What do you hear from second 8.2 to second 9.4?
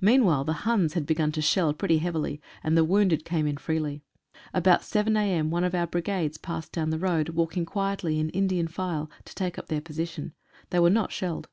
Indian file, to